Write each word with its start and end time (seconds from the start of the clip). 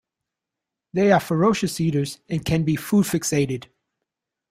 They 0.93 1.11
are 1.11 1.19
ferocious 1.19 1.79
eaters 1.79 2.17
and 2.27 2.43
can 2.43 2.63
be 2.63 2.75
food 2.75 3.05
fixated. 3.05 3.67